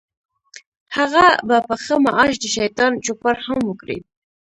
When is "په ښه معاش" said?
1.67-2.33